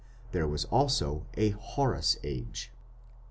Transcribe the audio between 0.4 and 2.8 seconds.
was also a Horus Age.